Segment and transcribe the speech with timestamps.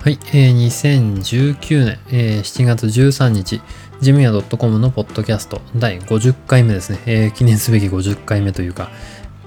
[0.00, 3.60] はい、えー、2019年、えー、7月13日、
[4.00, 8.90] ジムヤ .com のポッドキャスト第50回目ですね、えー、記念すべき50回目というか、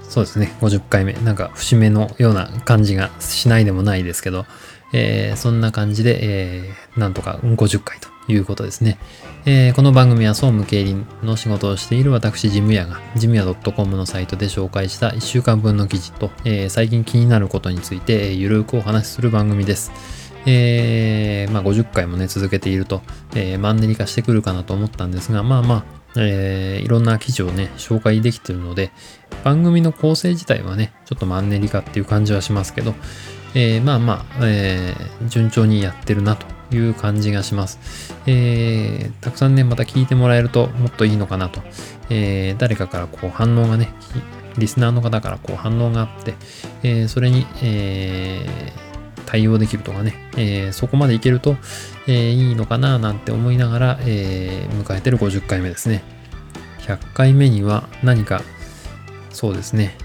[0.02, 4.44] そうですね、50回目、なんか節目のような感じがしないでもないですけど、
[4.92, 8.98] えー、そんな感じで、えー、なんとか50回ということですね。
[9.46, 20.21] えー、この番組は総務経理の仕事をしている私、ジムヤが、ジムヤ .com のサイトで紹介した1週間分の記事と、えー、最近気になることについて、ゆるくお話しする番組です。
[20.46, 23.02] えー、まあ50回もね、続けていると、
[23.34, 25.84] えー、マンネリ化してくるかなと思ったんですが、まあまあ、
[26.16, 28.92] えー、いろんな記事をね、紹介できてるので、
[29.44, 32.94] 番組の構成自体はね、ちょっとマンネリ化っていう感じはしますけど、
[33.54, 38.14] えー、まあまあ、えー、順調にやってるなという感じがします。
[38.26, 41.60] えー、たくさんね、また聞いてもらえるともっといいのかなと。
[42.10, 43.92] えー、誰かからこう反応がね、
[44.58, 46.34] リスナーの方からこう反応があって、
[46.82, 48.91] えー、それに、えー、
[49.26, 51.56] 対応できるとかね、えー、そこまでいけると、
[52.06, 56.02] えー、いいのかななんて思いながら、えー、迎えてる50回目ですね。
[56.80, 58.42] 100回目には何か、
[59.30, 59.96] そうですね、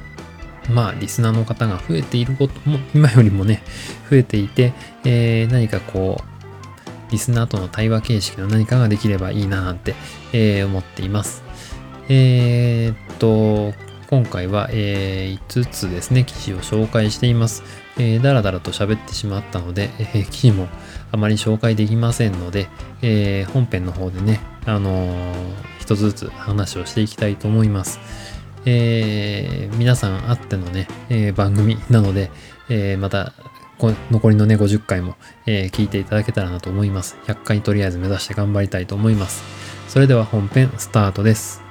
[0.70, 3.64] まあ、リスナーの方が増えていることも、今よりもね、
[4.10, 4.74] 増えていて、
[5.06, 9.96] えー、何かこう、リスナーとの対話形式の何かができればいいななんて、
[10.34, 11.44] えー、思っています。
[12.10, 13.74] えー、っと、
[14.10, 17.64] 今回は、えー、5つですね、記事を紹介しています。
[18.00, 20.68] えー、だらだらと喋ってしまったので、えー、記事も
[21.12, 22.68] あまり紹介できませんので、
[23.02, 25.34] えー、本編の方でね、あのー、
[25.80, 28.00] 一つずつ話をしていきたいと思います。
[28.66, 32.32] えー、皆さんあってのね、えー、番組なので、
[32.70, 33.34] えー、また
[34.12, 37.18] 残りのね、50回も、えー、聞いていただけたらなと思います。
[37.26, 39.44] 100回とりあえず目指して頑張りたいと思います。
[39.88, 41.67] それでは本編スタートです。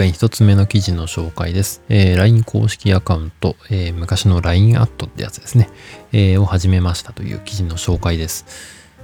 [0.00, 1.82] はい、えー、本編一つ目の記事の紹介です。
[1.90, 5.68] えー、LINE 公式アカウント、えー、昔の LINE アットってやつですね、
[6.12, 8.46] えー、を始めましたという記事の紹介です。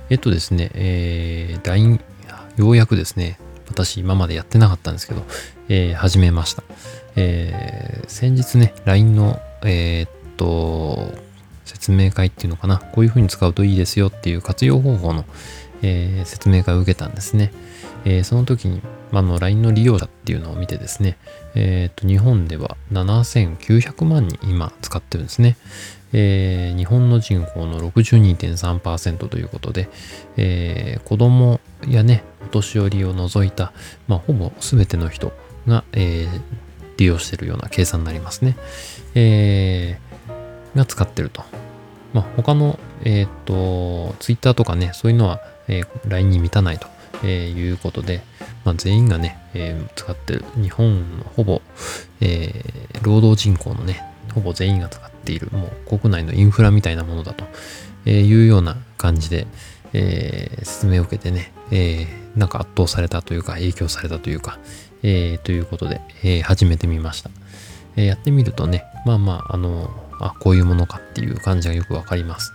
[0.08, 2.00] えっとですね、え、LINE、
[2.56, 5.22] ようやくですね、私今までやってなかったんですけど、
[5.68, 6.62] え、始めました。
[7.14, 10.08] え、先日ね、LINE の、え、っ
[10.38, 11.12] と、
[11.66, 15.26] 説明会っていうのかな、こういう風に使うといいですよっていう活用方法の、
[15.82, 17.52] え、説明会を受けたんですね。
[18.06, 18.80] えー、その時に、
[19.10, 21.18] まあ、の LINE の利用者っていうのを見てですね、
[21.56, 25.56] え、ー、と日本では7900万人今使ってるんですね。
[26.12, 29.90] えー、日本の人口の62.3%ということで、
[30.36, 33.72] えー、子供やね、お年寄りを除いた、
[34.06, 35.32] まあ、ほぼ全ての人
[35.66, 36.40] が、えー、
[36.96, 38.56] 利用してるような計算になりますね。
[39.16, 41.42] えー、が使ってると。
[42.14, 46.86] まあ、他の、えっ、ー、と、Twitter とかね、そういうのは、えー、LINE に満たないと
[47.22, 48.22] えー、いうことで、
[48.64, 51.62] まあ、全員がね、えー、使ってる日本のほぼ、
[52.20, 54.02] えー、労働人口のね、
[54.34, 59.46] ほぼ全員が使っている、もう国内のインフラみたいなものだというような感じで、
[59.92, 64.58] えー、説明を受けてね、えー、なんか圧倒されたというか、影響されたというか、
[65.02, 67.30] えー、ということで、えー、始めてみました。
[67.96, 69.90] えー、やってみるとね、まあまあ、あの、
[70.20, 72.52] あ、こういうものかっていう感じがよくわかります。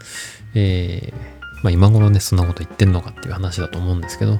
[0.55, 4.39] えーまあ、今頃ね、そんなこと言ってんのかっていう話だと思うんですけど、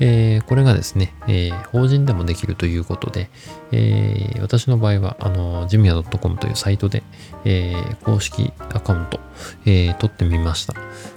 [0.00, 3.30] えー、これがですね、えー、法人でもできるということで、
[3.72, 7.02] えー、私の場合は、あの、ジムヤ .com というサイトで、
[7.44, 7.74] え、
[8.04, 9.20] 公式アカウント、
[9.66, 10.74] え、取ってみました。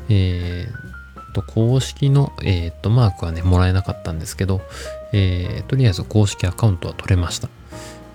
[0.10, 0.68] え、
[1.34, 4.62] と、公式の、えー、と、マークはね、もらえなかったんですけど、
[5.14, 7.50] え、とりあえず公式アカウントは取れました。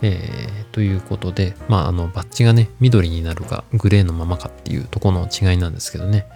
[0.02, 6.26] えー、ということで、まあ、あの、バッジがね、緑になるか、グレーのままかっていうところの違いなんですけどね。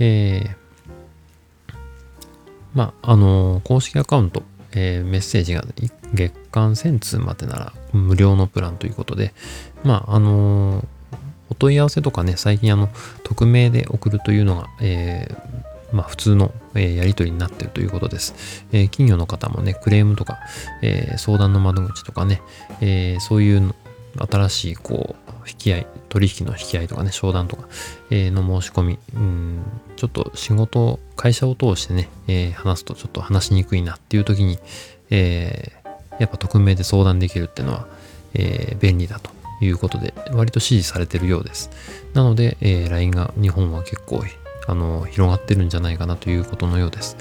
[0.00, 1.74] えー、
[2.74, 4.42] まあ、あのー、公式アカウント、
[4.72, 5.62] えー、メッセージが
[6.14, 9.34] 月間1000通までなら無料のプランということで、
[9.84, 10.84] まあ、あのー、
[11.50, 12.88] お問い合わせとかね、最近あの、
[13.24, 15.28] 匿名で送るというのが、え、
[15.92, 18.64] まあ、普通の、え、やり取りになっているということです。
[18.72, 20.38] え、企業の方もね、クレームとか、
[20.80, 22.40] え、相談の窓口とかね、
[22.80, 23.74] え、そういう
[24.30, 27.68] 新しい、こう、引き合い、取引の引き合いとかね、商談とか、
[28.10, 29.62] えー、の申し込み、うん、
[29.96, 34.58] ちょっと仕事、会社を通してね、えー、話すとちょっと話しにくいなっていう時に、
[35.10, 37.86] えー、やっぱ匿名で相談できるっていうのは、
[38.32, 41.70] え便利だということで、割と支持されてるようです。
[42.14, 44.22] なので、え LINE が日本は結構、
[44.68, 47.16] あの、広がってるんじゃないかなということのようです。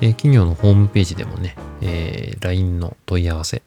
[0.00, 3.62] え、企業のホームページでもね、え、LINE の問い合わせ、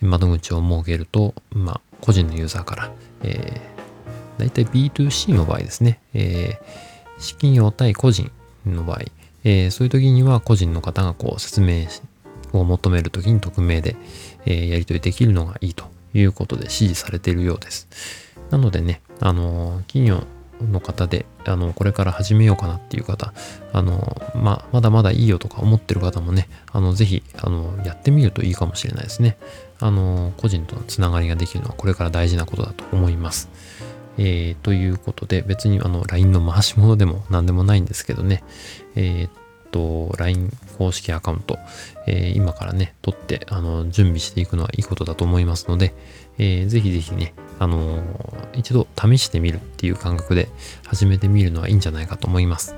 [0.00, 2.90] 窓口を設けると、まあ、個人のユーザーから、
[3.22, 3.60] え、
[4.38, 8.30] 大体 B2C の場合ですね、えー、資金用対個人
[8.64, 9.02] の場合、
[9.44, 11.86] えー、そういう時には個人の方がこう説明
[12.52, 13.96] を求める時に匿名で、
[14.46, 15.84] えー、やり取りできるのがいいと
[16.14, 17.88] いうことで支持されているようです。
[18.50, 20.24] なのでね、あの、企業
[20.60, 23.32] の方で、あの、これから始めようかなっていう方、
[23.72, 29.38] あの、ままだまだいいよとか思ってる方もね、あの、ぜひ、あの、やってみるといいかもしれないですね。
[29.80, 33.48] あの、個人とのつながりができるのはこれから大事なことだと思います。
[34.18, 38.42] えー、ということで、別にあの、LINE の回し物でも何でもないんですけどね、
[38.96, 41.58] えー、と、LINE 公式アカウント、
[42.06, 45.94] えー、今からね、取って、あの、準備していくのはいいことだと思いますので、
[46.38, 48.02] えー、ぜひぜひね、あのー、
[48.54, 50.48] 一度試してみるっていう感覚で
[50.86, 52.74] 始めてみるのはいいんじゃないかと思います。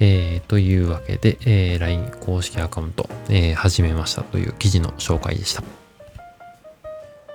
[0.00, 5.62] えー、というわけで、えー、LINE 公式アカウント、えー、始めましたという記事の紹介でした。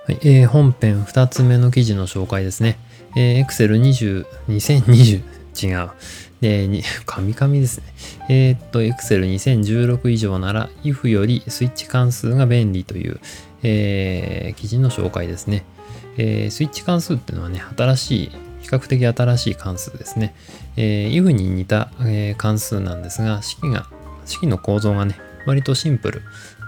[0.05, 2.77] はい、えー、本編2つ目の記事の紹介ですね。
[3.15, 5.23] えー、Excel 20、2020、
[5.55, 5.89] 違う。
[6.43, 6.67] で、
[7.05, 7.85] カミカミですね。
[8.27, 13.21] えー、っと、Excel 2016以上なら if よりスイッチ関数が便利という、
[13.63, 15.63] えー、記事の紹介ですね。
[16.17, 18.29] えー、スイッチ関数っていうのはね、新しい、
[18.59, 20.35] 比較的新しい関数ですね。
[20.75, 23.87] えー、if に似た、えー、関数なんですが、式が、
[24.25, 25.15] 式の構造がね、
[25.47, 26.23] 割とシンプル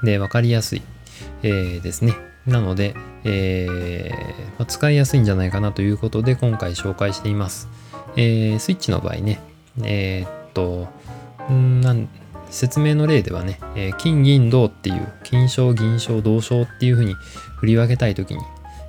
[0.06, 0.84] で分かりやすい、
[1.44, 2.14] えー、ですね。
[2.48, 2.96] なので、
[3.26, 4.10] えー
[4.52, 7.68] まあ、使いやすいんじゃないかなということで今回紹介しています。
[8.16, 9.42] えー、スイッチの場合ね、
[9.84, 10.88] えー、っと、
[11.50, 12.10] なん
[12.50, 17.14] 説明の例ではね、えー、金銀銅っていう金賞銀賞銅賞っていうふうに
[17.58, 18.42] 振り分けたいときに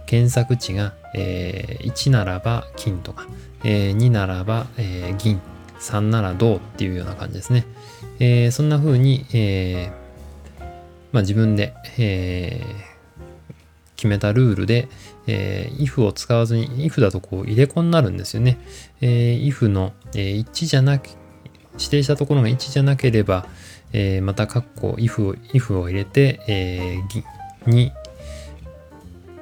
[0.07, 3.27] 検索値が、えー、1ならば金とか、
[3.65, 5.41] えー、2ならば、えー、銀
[5.81, 7.67] 3なら銅っていうような感じですね、
[8.21, 10.07] えー、そんな風に、えー
[11.13, 13.25] まあ、自分で、えー、
[13.97, 14.89] 決めたルールで、
[15.27, 18.59] えー、if を使わずに if だとこう入れ子になるんですよね。
[19.01, 21.09] えー、if の、えー、1じゃなく
[21.75, 23.47] 指定したところが1じゃなければ、
[23.93, 27.25] えー、また括弧 if を if を入れて、えー、
[27.67, 27.93] 2、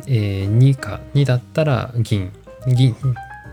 [0.07, 2.33] えー、2か2だったら銀
[2.67, 2.95] 銀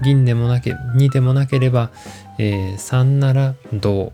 [0.01, 1.91] 銀でもなけ2でもなければ、
[2.37, 4.11] えー、3なら銅、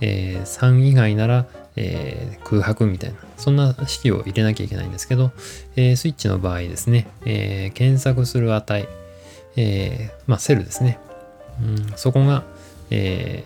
[0.00, 1.46] えー、3以外なら、
[1.80, 5.30] えー、空白みたいな、そんな式を入れなきゃいけないんですけど、
[5.76, 8.88] えー、スイッチの場合ですね、えー、検索する値、
[9.56, 10.98] えまあ、セルですね。
[11.62, 12.42] うん、そこが、
[12.90, 13.44] え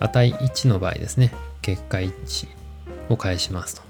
[0.00, 1.32] 値1の場合ですね、
[1.62, 2.48] 結果1
[3.10, 3.82] を返しますと。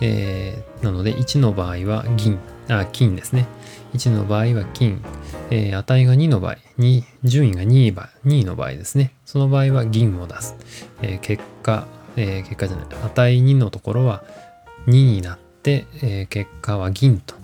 [0.00, 2.38] えなので、1の場合は銀、
[2.68, 3.46] あ、金ですね。
[3.94, 5.02] 1の場合は金、
[5.50, 7.92] えー、値が2の場合、2順位が2位
[8.24, 9.12] ,2 の場合ですね。
[9.24, 10.56] その場合は銀を出す。
[11.02, 11.86] えー、結果、
[12.16, 14.24] えー、結果じゃない、値2のところは
[14.86, 17.34] 2になって、えー、結果は銀と。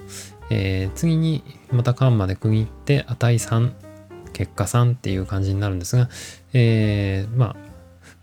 [0.51, 3.73] えー、次にまた間まで区切って値3、
[4.33, 6.09] 結果3っていう感じになるんですが、
[6.53, 7.57] えー、まあ、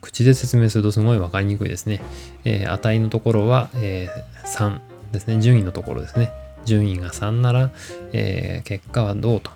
[0.02, 2.02] 口で説明するとすごい分かりにくいですね。
[2.44, 4.10] えー、値のところは、え、
[4.46, 4.80] 3
[5.12, 5.40] ですね。
[5.42, 6.32] 順位のところですね。
[6.66, 7.72] 順位が3なら、
[8.12, 9.52] え、結果はどうと。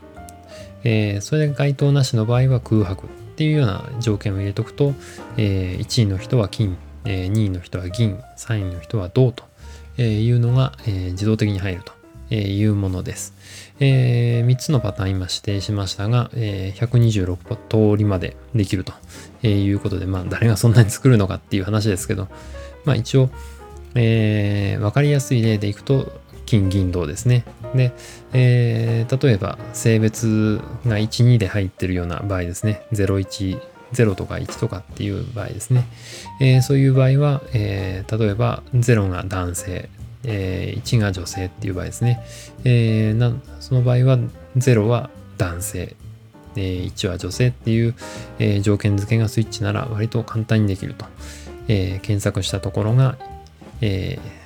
[0.84, 4.94] え、それで該当なしの場合は空白っていうような条件を入れとくと、
[5.38, 9.46] えー、1位の人は金、えー、2位の人は銀、3位の人は銅と
[10.02, 13.34] いうのが、えー、自動的に入るというものです。
[13.80, 22.28] えー、3つのパターン今指定しましたが、えー、126通りまでできるということで、まあ誰がそんなに作るのかっていう話ですけど、
[22.86, 23.30] まあ一応、
[23.96, 26.22] えー、分かりやすい例でいくと、
[26.52, 27.46] 金銀銅ですね。
[27.74, 27.94] で、
[28.34, 32.86] えー、例えば性別が1、2で入ってるような場合ですね。
[32.92, 33.58] 01、
[33.94, 35.86] 0とか1とかっていう場合ですね。
[36.42, 39.90] えー、そういう場合は、えー、例えば0が男性、
[40.26, 42.22] えー、1が女性っていう場合ですね。
[42.66, 43.32] えー、な
[43.62, 44.20] その場合は
[44.58, 45.96] 0は男性、
[46.58, 47.96] えー、1は女性っていう、
[48.40, 51.06] えー、条件付けがスイッチなら割と簡単にできると。
[51.70, 53.18] えー、検索したところが、
[53.80, 54.41] えー、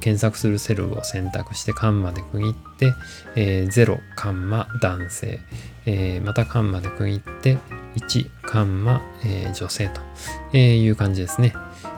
[0.00, 2.94] 検索するセルを選択してカンマで区切って、
[3.34, 5.40] えー、0カンマ男性、
[5.86, 7.58] えー、またカンマで区切って
[7.96, 10.00] 1カンマ、えー、女性と、
[10.52, 11.54] え、いう感じですね、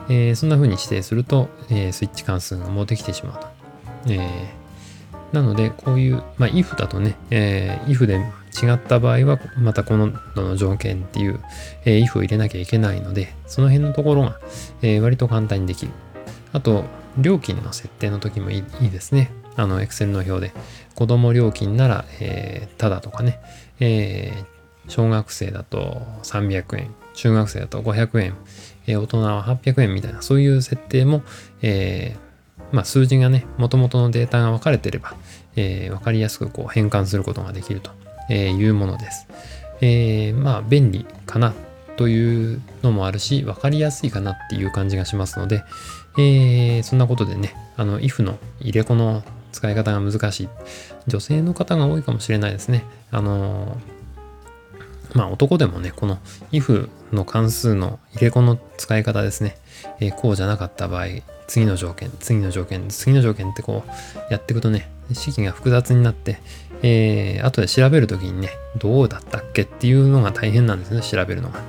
[0.09, 3.47] えー、そんな風に指定すると、えー、スイッチ関数がもうできてしまうと、
[4.13, 8.15] えー、なのでこういう、まあ、if だとね、えー、if で
[8.63, 11.39] 違った場合はまたこのの条件っていう、
[11.85, 14.39] えー、if を入れなきゃいけないのでその辺のところが、
[14.81, 15.91] えー、割と簡単にできる。
[16.51, 16.85] あと
[17.17, 19.31] 料金の設定の時もいいですね。
[19.55, 20.53] あの、Excel の表で。
[20.95, 23.39] 子供料金なら、えー、ただとかね、
[23.79, 28.35] えー、小学生だと300円、中学生だと500円、
[28.87, 31.23] えー、大人は800円みたいな、そういう設定も、
[31.61, 35.15] えー、まあ、数字がね、元々のデータが分かれてれば、
[35.55, 37.91] えー、分かりやすくこう変換することができると
[38.33, 39.27] いうものです。
[39.81, 41.53] えー、まあ、便利かな
[41.95, 45.63] というのもあるし、分かりやすいかなっていう感じがしますので、
[46.19, 49.23] えー、そんなことでね、あの、if の入れ子の
[49.53, 50.49] 使い方が難しい。
[51.07, 52.83] 女性の方が多いかもしれないですね。
[53.11, 53.77] あの
[55.13, 56.19] まあ男でもね、この
[56.51, 59.57] if の関数の入れ子の使い方ですね。
[59.99, 61.05] えー、こうじゃなかった場合、
[61.47, 66.39] 次の条件、次の条件、次の条件ってこうやっていくとね、式が複雑になって、
[66.83, 71.61] えー、後で調べるときにね、どうだったっけっていうのが大変なんですね、調べるのが。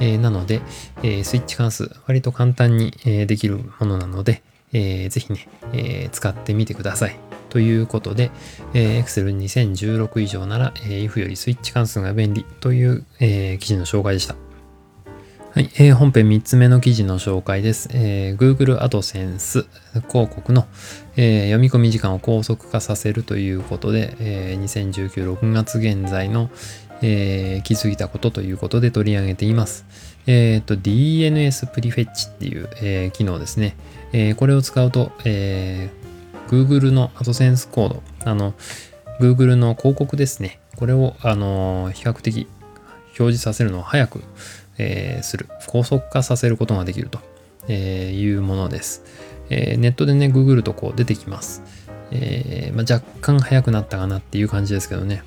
[0.00, 0.60] えー、なので、
[1.02, 7.16] えー、スイッチ関数、割と簡単に、えー、できるものなので、えー、ぜひね、えー、使ってみてください。
[7.50, 8.30] ということで、
[8.72, 14.51] えー、Excel 2016以上なら、えー、if よりスイッチ関数が便利という、えー、記事の紹介でした。
[15.54, 17.90] はい、えー、本編3つ目の記事の紹介です。
[17.92, 19.66] えー、Google AdSense
[20.08, 20.66] 広告の、
[21.16, 26.48] えー、読み込み時間を高速化させるということで、えー、2019-6月現在の、
[27.02, 29.84] えー、気づいたことということで取り上げています。
[30.26, 33.76] えっ、ー、と、DNS プリフェッチっていう、えー、機能ですね。
[34.14, 38.54] えー、これを使うと、えー、Google の AdSense コード、あの、
[39.20, 40.60] Google の広告ですね。
[40.76, 42.46] これを、あの比較的
[43.18, 44.24] 表示させるのを早く、
[44.78, 47.20] えー、する、高速化させることができると、
[47.68, 49.04] えー、いうものです。
[49.50, 51.62] えー、ネットでね、ググるとこう出てきます。
[52.10, 55.22] えーまあ、若干早くなったかなっていう感じですけどね。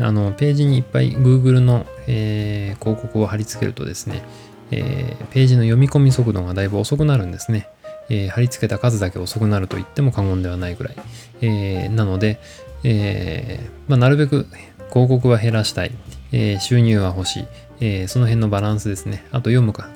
[0.00, 4.22] あの、ページにいっぱい Google の、えー、広告を貼り付けるとですね、
[4.70, 7.68] えー、ページの読み込み速度がだいぶ遅くなるんですね。
[8.10, 10.96] えー、貼り付けた数だけ遅くなると言っても過言ではないぐらい。
[11.40, 12.40] えー、なので、
[12.84, 14.46] えーまあ、なるべく
[14.90, 15.92] 広告は減らしたい。
[16.32, 17.44] えー、収入は欲しい。
[17.80, 19.24] えー、その辺のバランスですね。
[19.30, 19.88] あと読むか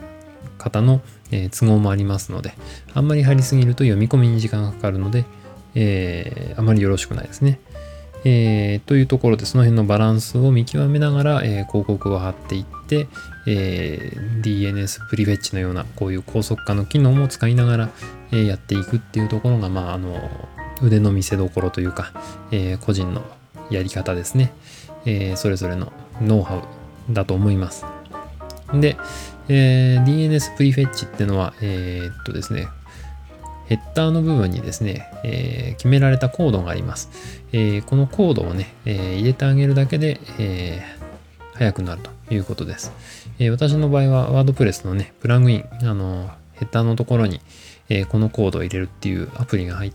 [0.59, 2.55] 方の、え、都合もありますので、
[2.95, 5.25] あんまり貼りすぎると読み込みに時間がかかるので、
[5.75, 7.61] えー、あまりよろしくないですね。
[8.25, 13.09] えー、というところでその辺のバランスを見極めながら、えー、広告を貼っていって、
[13.47, 14.13] え、
[14.43, 17.91] DNS プリフェッチのようなこういう高速化の機能も使いながら、
[18.31, 20.31] え、やっていくっていうところが、まあ、あの
[20.81, 22.13] 腕の見せ所というか、
[22.53, 23.25] え、個人の
[23.71, 24.53] やり方ですね、
[25.05, 26.63] え、それぞれのノウハウ
[27.11, 27.87] だと思います。
[28.75, 28.97] で、
[29.49, 32.69] えー、DNS プリフェッチってのは、えー、っとですね、
[33.67, 37.11] ヘッダーの部分にですね、えー、決められたコードがあります。
[37.53, 40.83] えー、このコードをね、えー、入れてあげるだけで、え
[41.55, 42.93] 速くなるということです。
[43.39, 47.41] え私の場合はワードプレスのね、プラグイン、あのヘッダーのところに、
[47.89, 49.93] えこのコードを入れるっていうアプリが入っ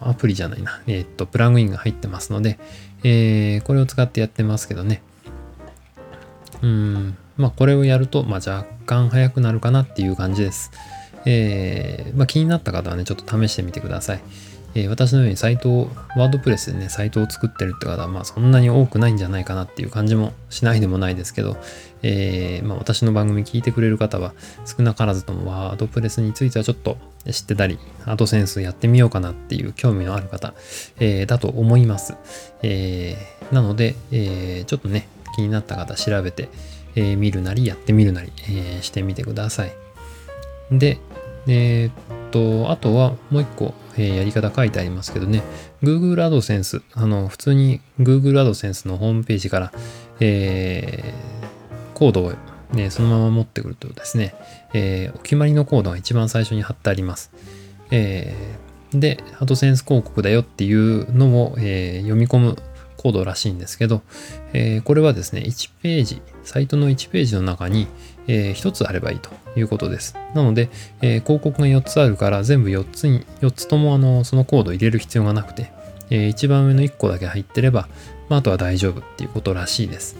[0.00, 2.58] アプリじゃないな、えっと、プラグインが入ってますので、
[3.04, 5.02] えこれを使ってやってますけどね、
[6.62, 10.70] うん、まあこれをやると、まあ、若干速くなるかなっていう感じです。
[11.24, 14.20] えー、まあ、気になった方はね、ちょっと試してみてください。
[14.74, 21.56] えー、私のようにサイトを、ワードプレスでね、サイトを作ってるって方は、まあそんなに多くないんじゃないかなっていう感じもしないでもないですけど、
[22.02, 24.34] えー、まあ私の番組聞いてくれる方は
[24.64, 26.96] 少なからずともワードプレスについてはちょっと
[27.30, 30.54] 知ってたり、アドセンスやってみようかなっていう興味のある方、
[31.00, 32.14] えー、だと思います。
[32.62, 35.08] えー、なので、えー、ちょっとね、
[35.38, 36.48] 気になった方調べて、
[36.96, 39.72] えー、見るなりやってみるなり、えー、してみてください。
[40.72, 40.98] で、
[41.46, 45.42] えー、っと、あとはもう一個、えー、やり方書いてありますけどね、
[45.82, 49.72] Google AdSense、あの、普通に Google AdSense のホームページから、
[50.18, 52.32] えー、コードを、
[52.72, 54.34] ね、そのまま持ってくるとですね、
[54.74, 57.30] えー、お決まりのコードが一番最初に貼ってあります。
[57.92, 62.56] えー、で、AdSense 広告だよっていうのを、えー、読み込む
[62.98, 64.02] コードらしいんですけど、
[64.52, 67.86] えー、これはですね、1ページ、サイトの1ページの中に、
[68.26, 70.16] えー、1つあればいいということです。
[70.34, 70.68] なので、
[71.00, 75.70] えー、広告が4つあるから全部4つに、4つともあのそのコードを入れる必要がなくて、
[76.10, 77.88] えー、一番上の1個だけ入ってれば、
[78.28, 80.16] まあ、あとは大丈夫っていうことらしいです。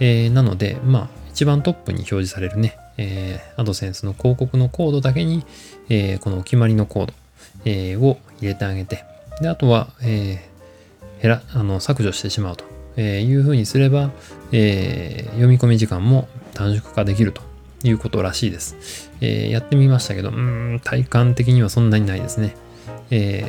[0.00, 5.44] えー、なので、まあ、一番トップに表示されるね、えー、アドセンスの広告のコードだけに、
[5.88, 7.12] えー、このお決まりのコード、
[7.64, 9.04] えー、を入れてあげて、
[9.40, 10.55] で、あとは、えー、
[11.20, 14.10] 減らあの削除してしまうというふうにすれば、
[14.52, 17.42] えー、読み込み時間も短縮化できると
[17.84, 19.10] いうことらしいです。
[19.20, 22.56] えー、やってみましたけど、うん、体感的にはそんなにないですね。
[23.10, 23.44] え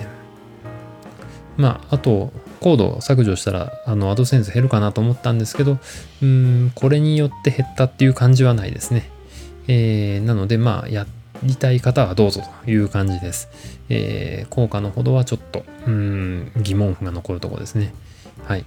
[1.57, 5.77] ー、まあ、あと、コードを削除したら、あの、アドセンス減るかなと思ったんですけど、
[6.21, 9.09] うん、これによって減ったっていう感じはないですね。
[9.67, 11.05] えー、なので、まあ、や
[11.43, 13.49] りたい方はどうぞという感じです。
[13.89, 17.93] えー、効果のほどはちょっと、うん、疑問符が残るとこですね。
[18.45, 18.65] はい。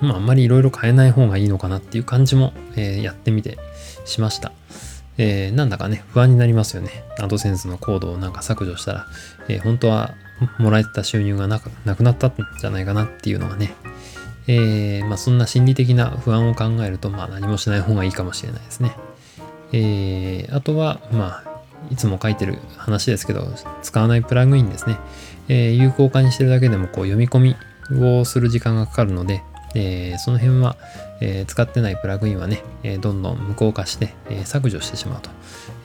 [0.00, 3.58] まあ、あんまりいろいろ変えない方がいいのかなっていう感じも、えー、やってみて
[4.04, 4.52] しました。
[5.18, 7.04] えー、なんだかね、不安になりますよね。
[7.18, 9.06] アドセンスのコードをなんか削除したら、
[9.48, 10.14] えー、本当は
[10.58, 13.74] もらえてた収入がなくなったんじゃないかなっていうのがね、
[14.46, 18.96] えー、まあ、そんな心理的な不安を考えると、まあ、何もしない方がいいかもしれないですね。
[19.72, 23.48] えー、あとは、まあ、いつも書いてる話ですけど、
[23.82, 24.96] 使わないプラグインですね。
[25.48, 27.56] えー、有効化にしてるだけでもこう読み込み
[28.00, 29.42] をする時間がかかるので、
[29.74, 30.76] えー、その辺は、
[31.20, 35.30] えー、使ってないプラグインはね、えどんどん無効化して、え削除してしまうと。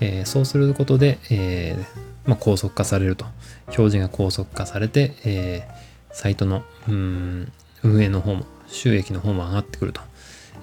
[0.02, 1.78] えそうすることで、え
[2.26, 3.26] まあ、高速化されると。
[3.68, 5.68] 表示が高速化されて、え
[6.12, 7.52] サイトのうん
[7.84, 10.02] 運営の方も、収益の方も上がってくると、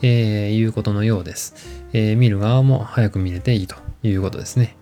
[0.02, 1.54] えーいうことのようです、
[1.92, 4.76] え見る側も早く見れていいということですね。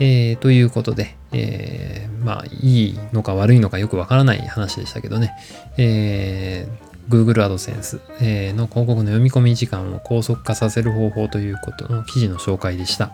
[0.00, 5.32] えー、ということで、えー、まあ、いいのか悪いのかよくわからない話でしたけどね、
[5.76, 13.12] えー、Google AdSense の広告の読み込み時間を高速化させる方法ということの記事の紹介でした。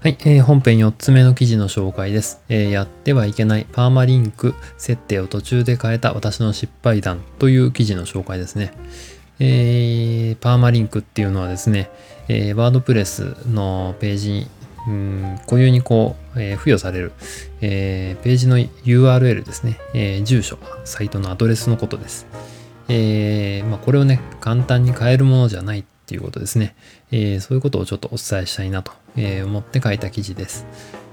[0.00, 8.74] はい、えー、本編4つ目の記事の紹介です、えー、やってはいけないパーマリンク設定を途中で変えた私の失敗談という記事の紹介ですね。
[9.40, 11.90] えー、パーマリンクっていうのはですね、
[12.28, 14.46] えー、ワードプレスのページに
[14.86, 17.12] うん固有にこう、えー、付与される、
[17.60, 22.26] えー、ページの URL ですね、えー、住所、サイトのアドレスのことです。
[22.88, 26.74] えまあ、これをね、簡単に変えるものじゃないっていうことですね。
[27.12, 30.66] えそういうことをちょっとお伝えしたいなと、え思って書いた記事です。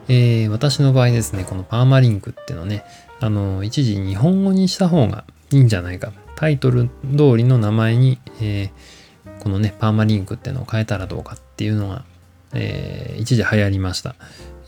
[0.09, 2.83] え私の場合ですね、このパーマリンクっていうのね、
[3.21, 6.11] あの、一時日本語にした方がいいんじゃないか。
[6.41, 8.71] タイトル通りの名前に、え
[9.39, 12.03] このね、パーマリンクっていうのを変えたらどうかっていうのが
[12.53, 14.15] えー、一時流行りました。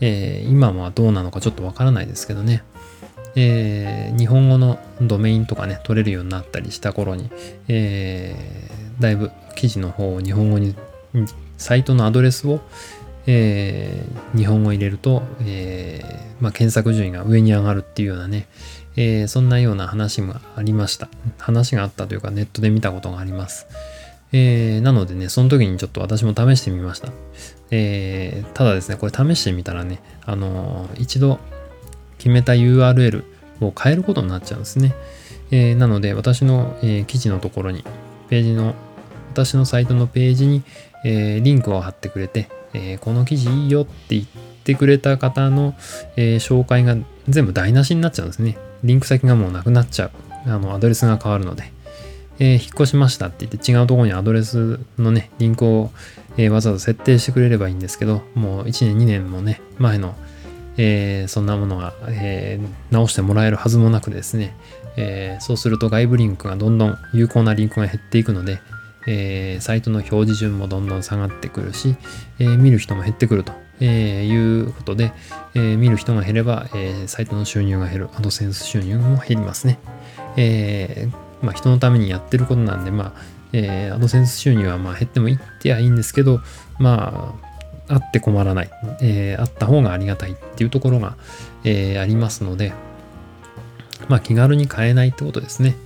[0.00, 2.62] えー、今はどうなのかちょっとわからないですけどね。
[3.36, 7.30] えー、日本語のドメインとかね、取れるようになったりした頃に、
[7.68, 10.74] えー、だいぶ記事の方を日本語に、
[11.56, 12.60] サイトのアドレスを、
[13.26, 15.93] えー、日本語入れると、えー
[16.44, 18.46] まあ、検索順位が上に上がるっていうようなね、
[18.96, 21.08] えー、そんなような話もありました。
[21.38, 23.66] 話があったというかネットで見たことがあります。
[24.30, 27.08] えー、なのでね、その時にちょっと私も試してみました。
[27.70, 31.40] えー、ただですね、これ試してみたらね、あのー、一度
[32.18, 33.24] 決めた URL
[33.62, 34.94] を変えることになっちゃうんですね。
[35.50, 37.84] えー、なので、私の、えー、記事のところに、
[38.28, 38.74] ページの、
[39.32, 40.62] 私のサイトのページに、
[41.06, 45.74] えー、リンクを貼ってくれて、えー、この記事いいよって言ってくれた方の、
[46.16, 46.96] えー、紹介が
[47.28, 48.56] 全部台無しになっちゃうんですね。
[48.82, 50.10] リンク先がもうなくなっちゃう。
[50.46, 51.74] あの、アドレスが変わるので。
[52.38, 55.90] えー、引っ越しましたって言って違うところにアドレスのね、リンクを、
[56.36, 60.16] えー、わざわざ設定してくれればいいんですけど、もう1年2年もね、前の、
[60.76, 62.58] えー、そんなものが、え
[62.90, 64.56] 直してもらえるはずもなくですね、
[64.96, 68.58] えそうすると外部リンクがどんどん有効なリンクが減っていくので、
[69.06, 71.94] えサイトの表示順もどんどん下がってくるし、
[72.40, 75.12] え見る人も減ってくると、えいうことで、
[75.54, 79.78] え見る人が減れば、えサイトの収入が減る、アドセンス収入も減りますね。
[80.36, 86.40] えーまあ、人のためにやってることなんで、まあ、えー、アドセンス収入はまあ減ってもいってはいいんですけど、
[86.78, 87.36] ま
[87.88, 91.16] あ、あって困らない、えー、あった方がありがたいっていうところが、
[91.62, 92.72] えー、ありますので、
[94.08, 95.76] まあ、気軽に買えないってことですね。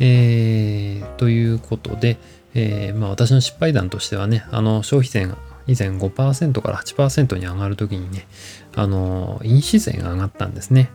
[0.00, 2.18] えー、ということで、
[2.54, 8.26] えーまあ、私の失敗談としてはね、あの消費税が以前5%から8%に上がるときにね、
[8.76, 10.90] あの、印紙税が上がったんですね。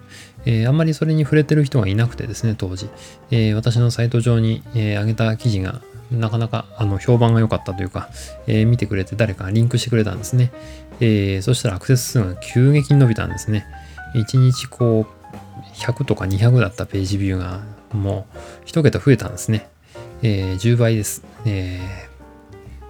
[0.45, 2.89] えー、あんまりそれに触れてる人がいなくてですね、当時。
[3.31, 8.09] えー、私のサイト上に、えー、上げた記事がなかなかあの評判が良かったというか、
[8.47, 10.51] え見てくれて誰かがリンクしてくれたんですね。
[10.99, 13.67] えそしたらアクセス数が急激に伸びたんですね。
[14.15, 17.61] 1日こう100とか200だったページビューが
[17.93, 18.25] も
[18.63, 19.69] う1桁増えたんですね。
[20.23, 21.23] え10倍です。
[21.45, 22.08] え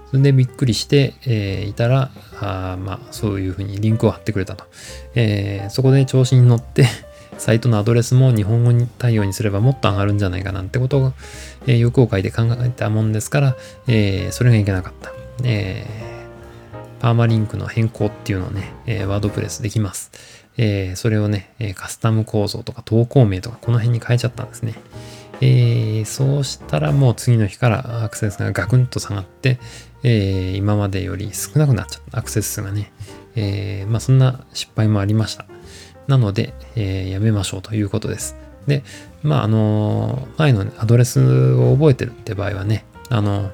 [0.10, 2.10] それでびっくりして、えいたら、
[2.42, 4.66] あまあ、そういうふうにリンクを貼ってくれたと。
[5.14, 6.86] えそこで調子に乗って
[7.38, 11.14] サイトのアドレスも日本語に対応にすればもっと上がるんじゃないかなんてことを、
[11.68, 13.56] えー、欲を書いて考えたもんですから、
[13.88, 15.12] えー、それがいけなかった。
[15.44, 20.12] えー、パーマリンクの変更っていうのをね、えー、ワードプレスできます。
[20.58, 24.74] えー、それをね、カスタム構造とか投稿名とかこの辺に変えちゃったんですね。
[25.42, 29.60] えー、そうしたらもう次の日からアクセスがガクンと下がって、
[30.04, 32.20] えー、今までより少なくなっちゃった。
[32.20, 32.92] アクセス数がね。
[33.36, 35.46] えー、まあそんな失敗もありました。
[36.08, 38.36] なので、えー、やめましょうということです。
[38.68, 38.84] で、
[39.24, 43.52] まあ、あの前のアドレスを覚えてるって場合はね、あの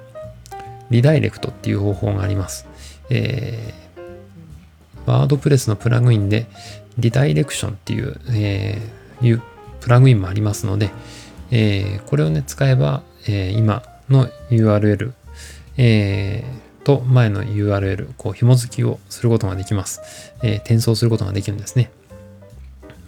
[0.89, 2.67] リダイレクトっていう方法があります。
[3.09, 6.47] えー、ワードプレスのプラグインで、
[6.97, 9.41] リダイレクションっていう、えー、いう
[9.81, 10.91] プラグインもありますので、
[11.51, 15.13] えー、これをね、使えば、えー、今の URL、
[15.77, 20.33] えー、と前の URL、こう紐付きをすることができます。
[20.43, 21.91] え、転送することができるんですね。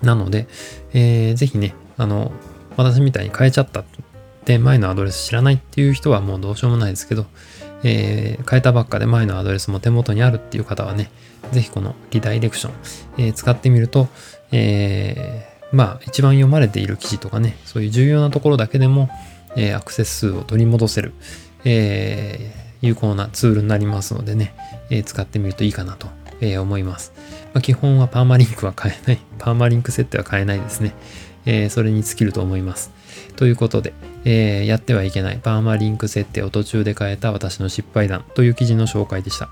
[0.02, 0.48] なので、
[0.94, 2.32] えー、ぜひね、あの、
[2.76, 3.86] 私みたいに変えちゃったっ
[4.46, 7.26] て前のアドレス知らないっていう人はもうどうしようもないですけど、
[7.84, 11.12] えー、変えたばっかで前のアドレスも手元にあるっていう方はね、
[11.52, 12.74] ぜひこのリダイレクション、
[13.18, 14.08] えー、使ってみると、
[14.52, 19.10] え、まあ一番読まれている記事とかね、そういう重要なところだけでも、
[19.56, 21.14] えアクセス数を取り戻せる、
[21.66, 24.54] え有効なツールになりますのでね、
[24.90, 26.08] え使ってみるといいかなと、
[26.42, 27.12] え思います。
[27.54, 30.94] まあ、基本はパーマリンクは変えない、 パーマリンク設定は変えないですね。
[31.46, 32.92] えそれに尽きると思います。
[33.36, 33.94] ということで、
[34.26, 39.50] え、やってはいけないパーマリンク設定を途中で変えた私の失敗談という記事の紹介でした。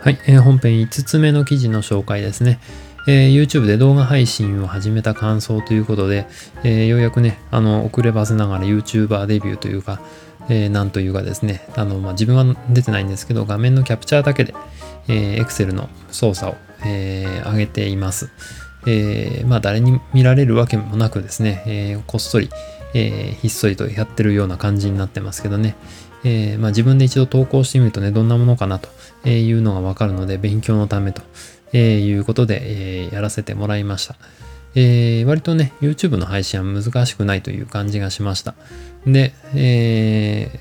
[0.00, 2.60] はい、えー、本編5つ目の記事の紹介ですね。
[3.06, 6.26] えー、YouTube で動画配信を始めた感想ということで、
[6.64, 10.00] えー、ようやくね、あの、遅ればせながら YouTuber デビューというか、
[10.48, 14.54] えー、なんというかですね、あの、まあ、自分は出てないんですけど、画面のキャプチャーだけで、
[15.08, 18.30] えー、Excel の操作を、えー、上げています。
[18.86, 22.48] えー、まあ誰に見られるわけもなくですね、えー、こっそり、
[22.94, 25.76] えー、ひっそりとやってるような感じになってますけどね、
[26.24, 28.88] えーまあ、自分で一度投稿してみるとね、どんなものかなと
[29.28, 31.22] いうのがわかるので、勉強のためと
[31.72, 34.16] えいうことで、えー、やらせてもらいました。
[34.74, 38.54] えー、割とね、YouTube の配信は難しくないという感じがしました。
[39.06, 40.60] で、え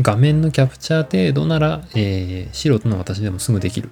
[0.00, 3.90] 画面のキャプチャー程度なら、えー、素人の私でもすぐできる、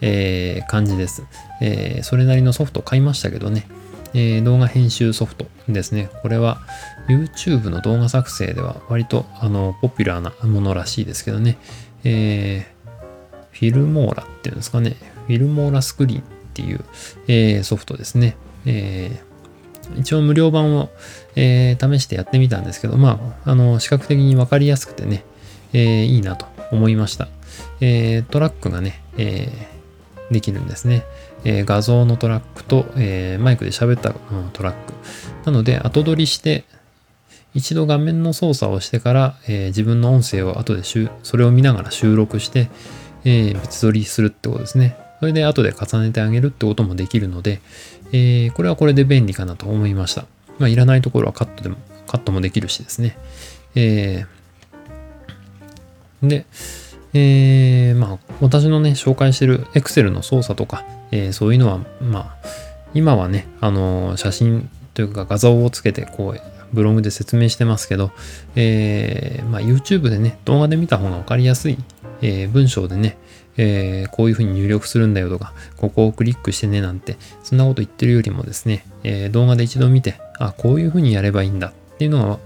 [0.00, 1.24] えー、感じです、
[1.60, 3.68] えー、それなりのソフト買いましたけどね、
[4.14, 6.10] え動画編集ソフトですね。
[6.22, 6.60] これは
[7.08, 11.58] YouTube の動画作成では割とあのポピュラーなものらしいですけどね、
[12.04, 12.66] え
[13.52, 16.84] フィルモーラっていうんですかね、フィルモーラスクリーンっていう、
[17.28, 18.36] えソフトですね。
[18.66, 19.20] え
[19.96, 20.90] 一応無料版を、
[21.34, 25.24] えー、試してやってみたんですけど、まあ、あの、視覚的にわかりやすくてね、
[25.72, 27.28] えー、いいなと思いました。
[27.80, 29.48] え、トラックがね、え、
[30.30, 31.04] できるんですね。
[31.44, 34.94] え画像のトラックと、えマイクで喋った、うん、トラック。
[35.44, 36.64] なので、後撮りして、
[37.54, 42.70] 一度画面の操作をしてから、え自分の音声を後でそれを見ながら収録して、
[43.24, 44.96] え別撮りするってことですね。
[45.22, 47.60] それで後で重ねてあげるってこともできるので、
[48.12, 50.26] えこれはこれで便利かなと思いました。
[50.58, 51.76] まあ、いらないところはカットでも、
[52.08, 53.16] カットもできるしですね。
[53.76, 54.42] えー
[56.28, 56.44] で、
[57.14, 62.36] えー、まあ、私のね、紹介してる Excel の操作とか、えー、そういうのは、まあ、
[62.92, 66.40] 今はね、あのー、写真というか画像をつけて、こう、
[66.72, 68.10] ブログで説明してますけど、
[68.56, 71.78] えー、まあ、YouTube でね、動画で見た方がわかりやすい、
[72.22, 73.18] えー、文章でね、
[73.56, 82.38] えー、こういうふうに入力するんだよとか、ここをクリックしてねなんて、そんなこと言ってるよりもですね、えー、動画で一度見て、あ、こういうふうにやればいいんだっていうのが、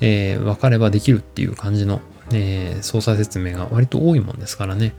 [0.00, 2.00] えー、分かればできるっていう感じの
[2.32, 4.92] えー、操作説明が割と多いもんですからね、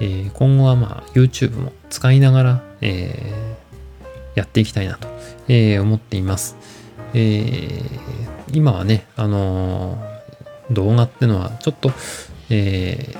[0.00, 5.08] えー、今後はまあ YouTube も使いながら、えー、やっていきたいなと、
[5.48, 6.56] えー、思っています。
[7.14, 7.80] えー、
[8.52, 11.90] 今はね、あのー、動画ってのはちょっと、
[12.50, 13.14] え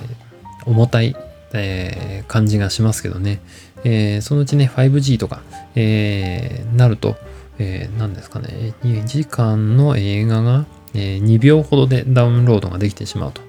[0.65, 1.17] ー、重たい、
[1.53, 3.41] えー、感じがしますけどね、
[3.85, 5.43] えー、そのうちね 5G とか、
[5.75, 7.17] えー、なると、
[7.59, 13.43] えー、何ですかね2時間の映画がえ2秒ほどでダウンロードができてしまうと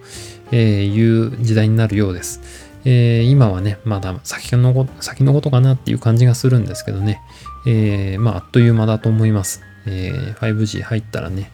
[0.51, 2.41] えいう時代になるようです。
[2.85, 7.21] え今はね、まだ先の先のことかなっていう感じがするんですけどね、
[7.65, 9.61] えー、まあ、あっという間だと思います。
[9.85, 11.51] えー、5G 入ったらね、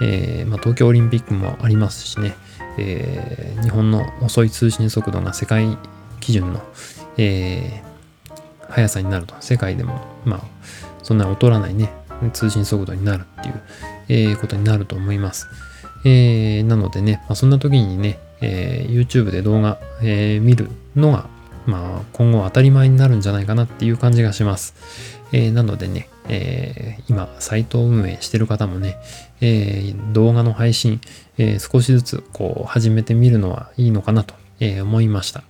[0.00, 2.34] えー、まあ、東京オリンピックもありますしね、
[2.78, 5.78] え日本の遅い通信速度が世界
[6.20, 6.62] 基準の、
[7.16, 7.82] え
[8.68, 10.40] 速さになると、世界でも、まあ、
[11.02, 11.92] そんな劣らないね、
[12.32, 13.62] 通信速度になるっていう、
[14.08, 15.46] えー、ことになると思います。
[16.04, 21.28] えー、なのでね、まあ、そんな時にね、えー、YouTube で動画、えー、見るのが、
[21.66, 24.74] まあ、今後当たり前になるんじゃないかなっていう感じがします。
[25.32, 28.98] えー、なのでね、えー、今、サイトを運営してる方もね、
[29.46, 31.02] えー、動画の配信、
[31.36, 35.44] えー、少しずつこう始めてみるのはいいのかなと、えー、思いました。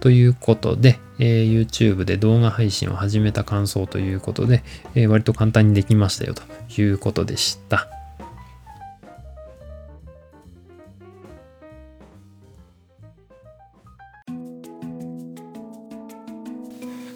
[0.00, 4.62] ということで、えー、YouTube で動画配信を始めた感想ということで、
[4.94, 6.42] えー、割と簡単にできましたよと
[6.80, 7.88] いうことでした。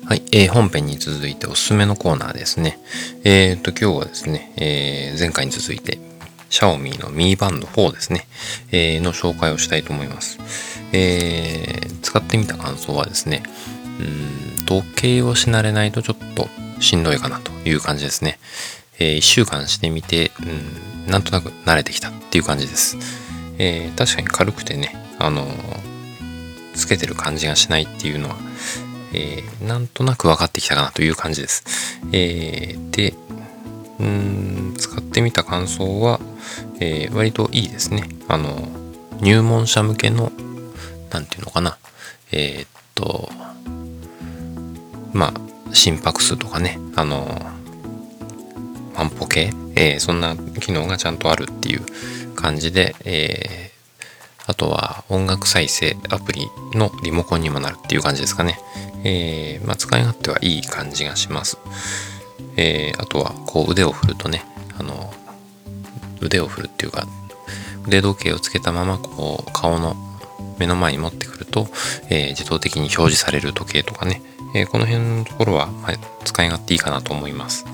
[0.07, 2.79] はい、えー、本編に続いておすすめのコーナーですね。
[3.25, 5.99] えっ、と、今日はですね、えー、前回に続いて、
[6.53, 8.27] シャオミのミーバンド4ですね、
[8.73, 10.39] えー、の紹介をしたいと思います。
[10.93, 13.43] えー、使ってみた感想はですね、
[13.99, 18.39] うん時計をし慣れないとちょっとしんどいかなという感じですね。
[18.99, 20.31] えー、1週間してみて、
[21.07, 22.99] うん、なんとなく慣れてきたっていう感じです。
[23.59, 25.47] えー、確かに軽くてね、あの
[26.75, 28.37] つけてる感じがしないっていうのは、
[29.15, 31.65] えー、なんとなく分かってきたかなという感じです。
[32.13, 33.15] えー、で、
[34.03, 36.21] うん、使ってみた感想は、
[36.81, 38.09] えー、割といいですね。
[38.27, 38.69] あの、
[39.21, 40.33] 入門者向けの、
[41.11, 41.79] なんていうのかな。
[42.33, 43.31] えー、っと、
[45.13, 47.41] まあ、心拍数とかね、あの、
[48.97, 58.59] 万歩計、えー、そんな機能がちゃんとあるっていう感じで、えー、あとは音楽再生アプリのリモコンにもなるっていう感じですかね。
[59.05, 61.59] えー、まあ、使い勝手はいい感じがします。
[62.57, 64.45] えー、あとはこう腕を振るとね、
[64.79, 65.13] あの、
[66.21, 67.07] 腕を振るっていうか、
[67.87, 69.97] 腕時計をつけたままこう顔の
[70.59, 71.67] 目の前に持ってくると、
[72.09, 74.23] えー、自動的に表示される時計とかね、
[74.55, 75.93] えー、この辺のところは、まあ、
[76.25, 77.67] 使い勝手いいかなと思います。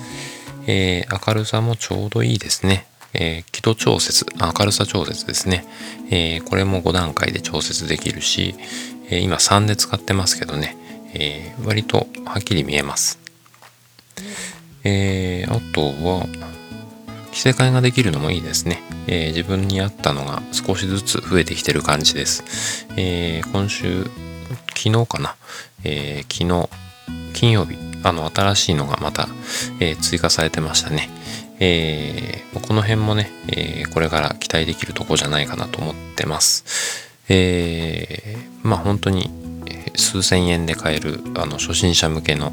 [0.66, 2.86] えー、明るさもちょうどいいですね。
[3.14, 5.64] えー、輝度調節、明るさ調節ですね。
[6.10, 8.54] え、これも5段階で調節できるし、
[9.10, 10.76] え、今3で使ってますけどね、
[11.14, 13.18] え、割とはっきり見えます。
[14.84, 16.26] えー、あとは、
[17.32, 18.82] 着せ替えができるのもいいですね。
[19.06, 22.86] えー、自分に合ったのが少しずつ増えてきてる感じです。
[22.96, 24.04] えー、今週、
[24.76, 25.36] 昨日かな、
[25.84, 26.68] えー、昨日、
[27.34, 29.28] 金曜日、あの、新しいのがまた、
[29.80, 31.08] え追加されてましたね。
[31.60, 36.64] えーこの辺もね、えこれから期待できるとこじゃないかなと思ってます。
[37.28, 39.30] えまあ本当に
[39.98, 42.52] 数千円で買えるあの初心者向けの、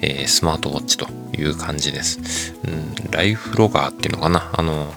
[0.00, 2.54] えー、スマートウォッチという感じです。
[2.64, 4.92] うん、ライフロガーっていうのかなあの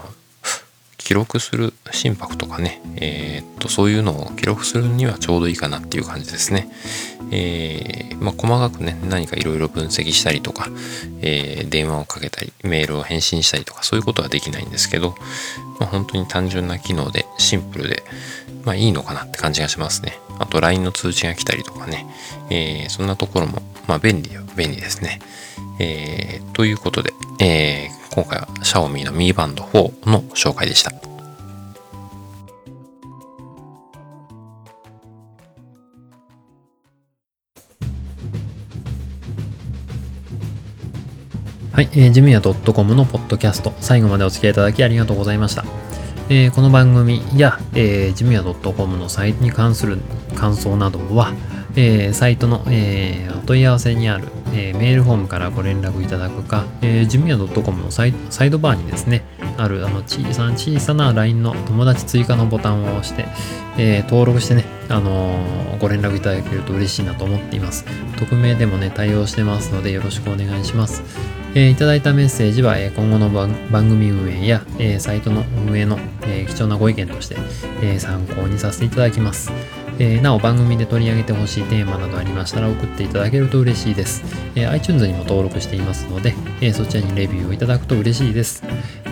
[1.03, 6.69] 記録する心拍とかね、えー、っとそういうのを記録するにはちょうどいいかなっていう感じですね。
[7.31, 10.67] えー、まあ、細かくね何かいろいろ分析したりとか、
[11.21, 15.15] えー、電話をかけたりメールを返信したりとかそういうことはできないんですけど、
[15.79, 18.03] まあ、本当に単純な機能でシンプルで
[18.63, 20.19] まあいいのかなって感じがしますね。
[20.39, 22.05] あと LINE の通知が来たりとかね、
[22.49, 25.19] えー、そんなところも、まあ便利便利ですね。
[25.79, 30.91] えー、ということで、えー、今回は Xiaomi の Mi Band 4の紹介でした。
[41.71, 45.65] はい、えー、ジムヤ .com のポッドキャスト、最後までお付き合いいただきありがとうございました。
[46.29, 49.97] えー、この番組や、えー、ジムヤ .com のサイトに関する
[50.35, 51.33] 感想などは、
[51.75, 59.23] えー、サイトの、えー、お問い合わせにある、えー、メールフォームからご連絡いただくか、えー、ジムヤ .com のサイサイドバーにですね、
[59.57, 63.25] あるあの小さな小さな LINE の友達追加のボタンを押して、
[63.77, 67.85] えー、登録してね、あのー、ご連絡いただけると嬉しいなと思っています。
[68.17, 71.03] 匿名でもね、対応してますのでよろしくお願いします。
[71.55, 77.35] えー、いただいたメッセージは、えー、今後の番組運営や、えー、サイトの運営の、え貴重なご意見として、
[77.81, 79.51] え参考にさせていただきます。
[79.99, 84.23] えなお番組で取り上げてほしいテーマなどありましたら送っていただけると嬉しいです。
[84.55, 88.63] え iTunes にも登録していますので、えそちらにレビューをいただくと嬉しいです。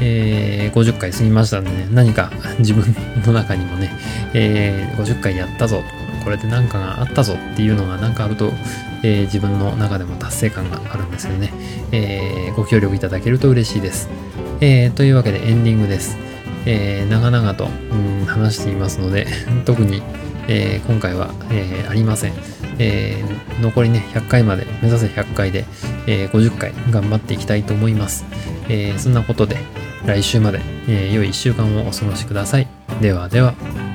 [0.01, 3.91] え50回過ぎましたんでね、何か自分の中にもね、
[4.33, 5.81] え50回やったぞ
[6.23, 8.51] これで何かがあったぞっていうのが何かあると、
[9.03, 11.51] え、自分の中でも達成感があるんですよね、
[11.91, 14.09] え、ご協力いただけると嬉しいです、
[14.61, 16.17] え、というわけでエンディングです、
[16.65, 19.27] え長々と、うん、話していますので
[19.65, 20.01] 特に、
[20.51, 22.33] え今回は、えありません、
[22.77, 23.23] え
[23.61, 25.65] 残りね100回まで目指せ100回で、
[26.07, 28.25] え50回頑張っていきたいと思います、
[28.67, 29.57] えそんなことで
[30.05, 32.67] 来週まで、え良い1週間をお過ごしください。
[33.01, 33.90] ではでは。